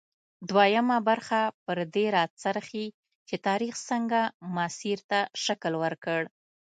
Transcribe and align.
دویمه 0.49 0.97
برخه 1.09 1.41
پر 1.65 1.77
دې 1.93 2.05
راڅرخي 2.15 2.85
چې 3.27 3.35
تاریخ 3.47 3.73
څنګه 3.89 4.19
مسیر 4.55 4.97
ته 5.09 5.19
شکل 5.43 5.73
ورکړ. 5.83 6.21